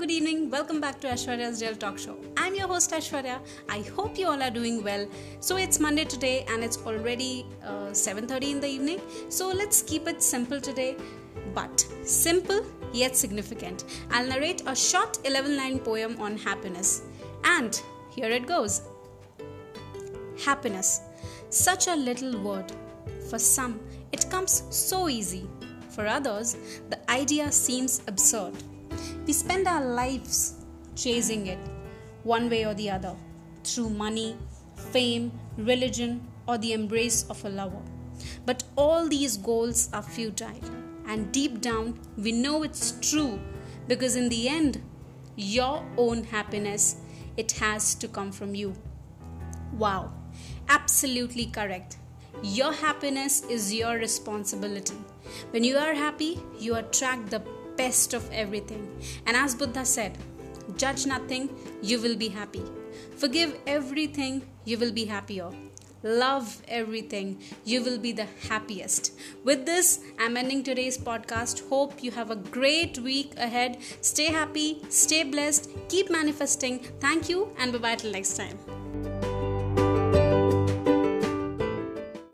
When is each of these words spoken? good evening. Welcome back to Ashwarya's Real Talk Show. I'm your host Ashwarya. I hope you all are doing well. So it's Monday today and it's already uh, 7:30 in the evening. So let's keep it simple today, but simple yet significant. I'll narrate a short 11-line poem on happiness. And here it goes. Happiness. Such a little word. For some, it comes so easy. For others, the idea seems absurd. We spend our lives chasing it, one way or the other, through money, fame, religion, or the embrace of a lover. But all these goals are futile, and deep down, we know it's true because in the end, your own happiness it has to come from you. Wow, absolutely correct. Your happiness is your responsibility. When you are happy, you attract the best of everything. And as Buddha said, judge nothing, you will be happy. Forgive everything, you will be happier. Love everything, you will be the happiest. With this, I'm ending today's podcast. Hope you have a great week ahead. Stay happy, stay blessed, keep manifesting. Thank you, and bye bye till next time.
good 0.00 0.10
evening. 0.10 0.48
Welcome 0.48 0.80
back 0.80 0.98
to 1.00 1.08
Ashwarya's 1.08 1.60
Real 1.60 1.74
Talk 1.76 1.98
Show. 1.98 2.16
I'm 2.34 2.54
your 2.54 2.66
host 2.68 2.90
Ashwarya. 2.90 3.38
I 3.68 3.80
hope 3.96 4.18
you 4.18 4.28
all 4.28 4.42
are 4.42 4.50
doing 4.50 4.82
well. 4.82 5.06
So 5.40 5.58
it's 5.58 5.78
Monday 5.78 6.04
today 6.04 6.46
and 6.48 6.64
it's 6.64 6.78
already 6.86 7.44
uh, 7.62 7.90
7:30 7.92 8.50
in 8.52 8.60
the 8.60 8.66
evening. 8.66 9.02
So 9.28 9.48
let's 9.48 9.82
keep 9.82 10.08
it 10.08 10.22
simple 10.22 10.58
today, 10.58 10.96
but 11.54 11.84
simple 12.02 12.64
yet 12.94 13.14
significant. 13.14 13.84
I'll 14.10 14.26
narrate 14.26 14.62
a 14.66 14.74
short 14.74 15.18
11-line 15.24 15.80
poem 15.80 16.16
on 16.18 16.38
happiness. 16.38 17.02
And 17.44 17.78
here 18.16 18.32
it 18.40 18.46
goes. 18.46 18.80
Happiness. 20.46 21.02
Such 21.50 21.88
a 21.88 21.94
little 21.94 22.40
word. 22.40 22.72
For 23.28 23.38
some, 23.38 23.78
it 24.12 24.30
comes 24.30 24.62
so 24.70 25.10
easy. 25.10 25.46
For 25.90 26.06
others, 26.06 26.56
the 26.88 27.00
idea 27.20 27.52
seems 27.52 28.02
absurd. 28.06 28.54
We 29.26 29.32
spend 29.32 29.66
our 29.66 29.84
lives 29.84 30.54
chasing 30.96 31.46
it, 31.46 31.58
one 32.24 32.50
way 32.50 32.64
or 32.66 32.74
the 32.74 32.90
other, 32.90 33.14
through 33.64 33.90
money, 33.90 34.36
fame, 34.74 35.32
religion, 35.56 36.26
or 36.46 36.58
the 36.58 36.72
embrace 36.72 37.24
of 37.30 37.44
a 37.44 37.48
lover. 37.48 37.82
But 38.44 38.64
all 38.76 39.08
these 39.08 39.36
goals 39.36 39.88
are 39.92 40.02
futile, 40.02 40.60
and 41.06 41.32
deep 41.32 41.60
down, 41.60 41.98
we 42.16 42.32
know 42.32 42.62
it's 42.62 42.92
true 43.00 43.40
because 43.88 44.16
in 44.16 44.28
the 44.28 44.48
end, 44.48 44.82
your 45.36 45.84
own 45.96 46.24
happiness 46.24 46.96
it 47.36 47.52
has 47.52 47.94
to 47.94 48.08
come 48.08 48.32
from 48.32 48.54
you. 48.54 48.74
Wow, 49.72 50.12
absolutely 50.68 51.46
correct. 51.46 51.96
Your 52.42 52.72
happiness 52.72 53.42
is 53.48 53.72
your 53.72 53.94
responsibility. 53.94 54.96
When 55.50 55.64
you 55.64 55.76
are 55.76 55.94
happy, 55.94 56.40
you 56.58 56.74
attract 56.76 57.30
the 57.30 57.40
best 57.80 58.14
of 58.14 58.30
everything. 58.32 58.84
And 59.26 59.36
as 59.36 59.54
Buddha 59.54 59.84
said, 59.84 60.18
judge 60.76 61.06
nothing, 61.06 61.48
you 61.82 62.00
will 62.00 62.16
be 62.16 62.28
happy. 62.28 62.62
Forgive 63.16 63.58
everything, 63.66 64.42
you 64.64 64.78
will 64.78 64.92
be 64.92 65.04
happier. 65.04 65.50
Love 66.02 66.62
everything, 66.66 67.38
you 67.64 67.82
will 67.84 67.98
be 67.98 68.12
the 68.12 68.26
happiest. 68.48 69.12
With 69.44 69.66
this, 69.66 70.00
I'm 70.18 70.36
ending 70.36 70.62
today's 70.62 70.96
podcast. 70.96 71.68
Hope 71.68 72.02
you 72.02 72.10
have 72.12 72.30
a 72.30 72.36
great 72.36 72.98
week 72.98 73.34
ahead. 73.36 73.78
Stay 74.00 74.30
happy, 74.40 74.82
stay 74.88 75.24
blessed, 75.24 75.68
keep 75.88 76.10
manifesting. 76.10 76.78
Thank 77.00 77.28
you, 77.28 77.54
and 77.58 77.72
bye 77.72 77.84
bye 77.86 77.96
till 77.96 78.12
next 78.12 78.36
time. 78.38 78.89